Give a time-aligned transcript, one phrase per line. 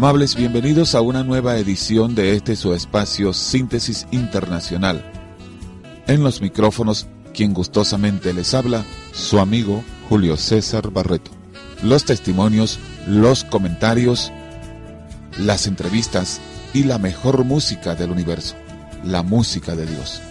[0.00, 5.04] Amables, bienvenidos a una nueva edición de este su espacio Síntesis Internacional.
[6.06, 11.30] En los micrófonos, quien gustosamente les habla, su amigo Julio César Barreto.
[11.82, 14.32] Los testimonios, los comentarios,
[15.38, 16.40] las entrevistas
[16.72, 18.54] y la mejor música del universo,
[19.04, 20.22] la música de Dios.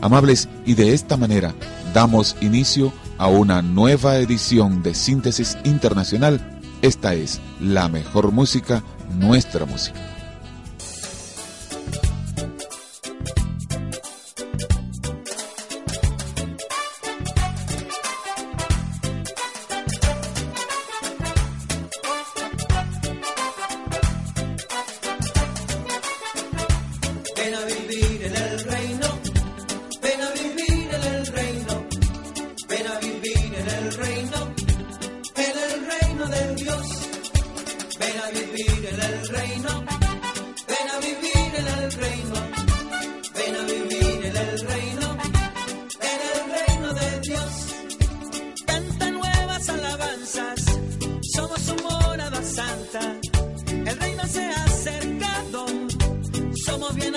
[0.00, 1.54] Amables, y de esta manera
[1.92, 6.60] damos inicio a una nueva edición de Síntesis Internacional.
[6.80, 8.82] Esta es la mejor música,
[9.18, 10.09] nuestra música.
[38.30, 39.84] a vivir en el reino.
[40.70, 42.34] Ven a vivir en el reino.
[43.36, 45.08] Ven a vivir en el reino.
[46.12, 47.52] En el reino de Dios.
[48.66, 50.64] Canta nuevas alabanzas.
[51.34, 53.00] Somos su morada santa.
[53.68, 55.66] El reino se ha acercado.
[56.66, 57.16] Somos bien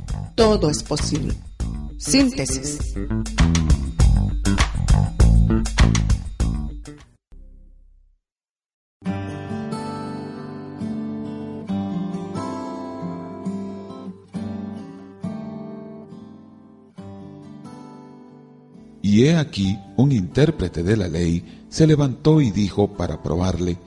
[0.41, 1.35] todo es posible.
[1.99, 2.79] Síntesis.
[19.03, 23.77] Y he aquí un intérprete de la ley se levantó y dijo para probarle,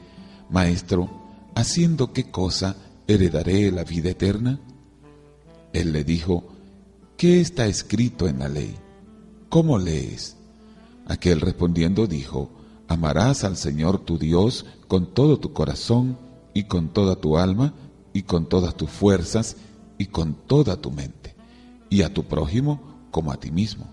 [0.51, 1.11] Maestro,
[1.57, 2.77] ¿haciendo qué cosa
[3.09, 4.61] heredaré la vida eterna?
[5.75, 6.45] Él le dijo,
[7.19, 8.75] ¿qué está escrito en la ley?
[9.51, 10.37] ¿Cómo lees?
[11.07, 12.51] Aquel respondiendo dijo,
[12.87, 16.19] Amarás al Señor tu Dios con todo tu corazón
[16.53, 17.75] y con toda tu alma
[18.13, 19.57] y con todas tus fuerzas
[19.99, 21.35] y con toda tu mente,
[21.91, 23.91] y a tu prójimo como a ti mismo.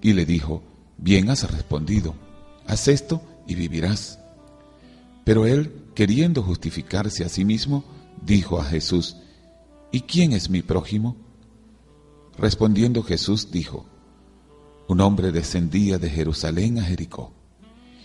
[0.00, 0.62] Y le dijo,
[0.96, 2.14] Bien has respondido,
[2.66, 4.18] haz esto y vivirás.
[5.24, 7.84] Pero él, queriendo justificarse a sí mismo,
[8.24, 9.16] dijo a Jesús,
[9.92, 11.16] ¿Y quién es mi prójimo?
[12.38, 13.86] Respondiendo Jesús dijo,
[14.88, 17.32] Un hombre descendía de Jerusalén a Jericó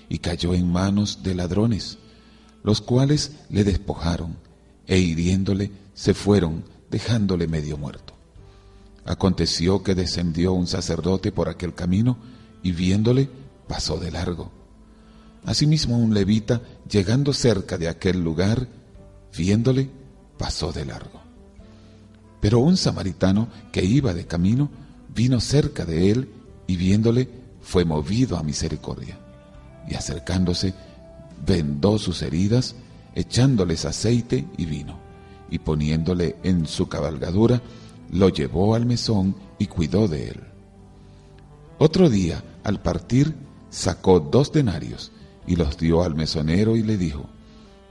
[0.09, 1.97] y cayó en manos de ladrones,
[2.63, 4.37] los cuales le despojaron
[4.87, 8.13] e hiriéndole se fueron dejándole medio muerto.
[9.05, 12.17] Aconteció que descendió un sacerdote por aquel camino
[12.63, 13.29] y viéndole
[13.67, 14.51] pasó de largo.
[15.45, 18.67] Asimismo un levita, llegando cerca de aquel lugar,
[19.37, 19.89] viéndole,
[20.39, 21.24] pasó de largo.
[22.45, 24.69] Pero un samaritano que iba de camino
[25.15, 26.29] vino cerca de él
[26.67, 27.27] y viéndole
[27.59, 29.17] fue movido a misericordia.
[29.89, 30.75] Y acercándose,
[31.43, 32.75] vendó sus heridas,
[33.15, 34.99] echándoles aceite y vino,
[35.49, 37.63] y poniéndole en su cabalgadura,
[38.11, 40.43] lo llevó al mesón y cuidó de él.
[41.79, 43.33] Otro día, al partir,
[43.71, 45.11] sacó dos denarios
[45.47, 47.25] y los dio al mesonero y le dijo,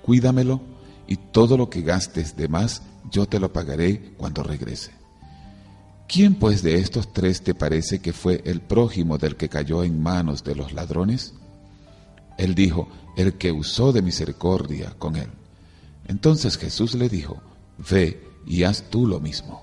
[0.02, 0.60] Cuídamelo
[1.08, 2.82] y todo lo que gastes de más
[3.14, 4.90] yo te lo pagaré cuando regrese.
[6.08, 10.02] ¿Quién pues de estos tres te parece que fue el prójimo del que cayó en
[10.02, 11.32] manos de los ladrones?
[12.36, 15.28] Él dijo, el que usó de misericordia con él.
[16.08, 17.40] Entonces Jesús le dijo,
[17.88, 19.62] ve y haz tú lo mismo.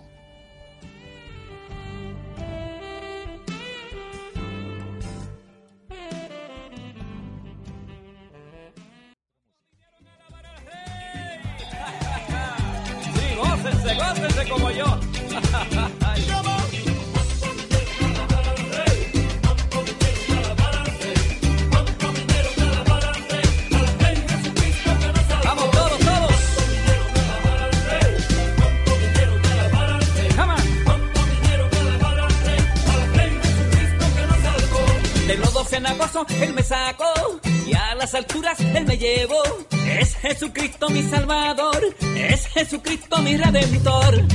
[38.12, 39.42] Las alturas Él me llevó.
[39.88, 44.26] Es Jesucristo mi Salvador, es Jesucristo mi Redentor.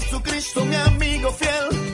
[0.00, 1.87] Jesucristo, mi amigo fiel,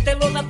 [0.00, 0.49] mételo en la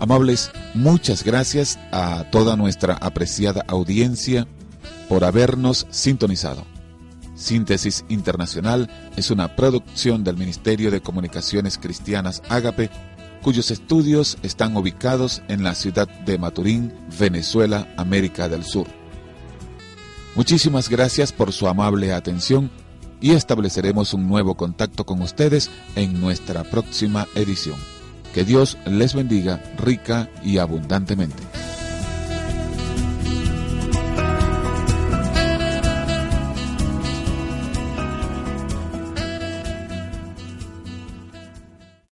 [0.00, 4.48] Amables, muchas gracias a toda nuestra apreciada audiencia
[5.10, 6.64] por habernos sintonizado.
[7.34, 12.88] Síntesis Internacional es una producción del Ministerio de Comunicaciones Cristianas Ágape,
[13.42, 18.86] cuyos estudios están ubicados en la ciudad de Maturín, Venezuela, América del Sur.
[20.34, 22.70] Muchísimas gracias por su amable atención
[23.20, 27.99] y estableceremos un nuevo contacto con ustedes en nuestra próxima edición.
[28.34, 31.59] Que Dios les bendiga rica y abundantemente.